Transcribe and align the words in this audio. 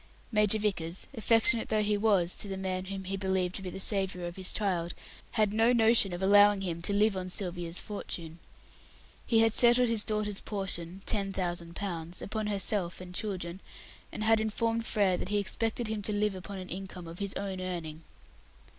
Major 0.31 0.57
Vickers, 0.57 1.05
affectionate 1.13 1.69
though 1.69 1.83
he 1.83 1.95
was 1.95 2.35
to 2.39 2.47
the 2.47 2.57
man 2.57 2.85
whom 2.85 3.03
he 3.03 3.15
believed 3.15 3.53
to 3.53 3.61
be 3.61 3.69
the 3.69 3.79
saviour 3.79 4.25
of 4.25 4.35
his 4.35 4.51
child, 4.51 4.95
had 5.33 5.53
no 5.53 5.71
notion 5.71 6.11
of 6.11 6.23
allowing 6.23 6.61
him 6.61 6.81
to 6.81 6.91
live 6.91 7.15
on 7.15 7.29
Sylvia's 7.29 7.79
fortune. 7.79 8.39
He 9.27 9.41
had 9.41 9.53
settled 9.53 9.89
his 9.89 10.03
daughter's 10.03 10.39
portion 10.41 11.03
ten 11.05 11.31
thousand 11.31 11.75
pounds 11.75 12.19
upon 12.19 12.47
herself 12.47 12.99
and 12.99 13.13
children, 13.13 13.61
and 14.11 14.23
had 14.23 14.39
informed 14.39 14.87
Frere 14.87 15.17
that 15.17 15.29
he 15.29 15.37
expected 15.37 15.87
him 15.87 16.01
to 16.01 16.13
live 16.13 16.33
upon 16.33 16.57
an 16.57 16.69
income 16.69 17.07
of 17.07 17.19
his 17.19 17.35
own 17.35 17.61
earning. 17.61 18.01